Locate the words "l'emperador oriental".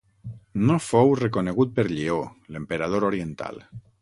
2.57-3.63